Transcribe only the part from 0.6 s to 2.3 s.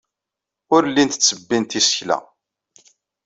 Ur llint ttebbint isekla.